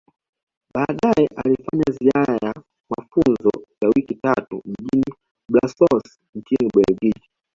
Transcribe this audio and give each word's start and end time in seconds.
Baadae 0.75 1.27
alifanya 1.35 1.83
ziara 1.91 2.33
ya 2.41 2.53
mafunzo 2.97 3.51
ya 3.81 3.89
wiki 3.95 4.15
tatu 4.15 4.61
mjini 4.65 5.13
Blasous 5.51 6.19
nchini 6.35 6.67
Ubeljiji 6.75 7.29